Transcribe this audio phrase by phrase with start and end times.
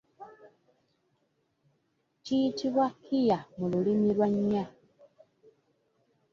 [2.23, 4.65] Kiyitibwa kiya mu lulimi lwannya.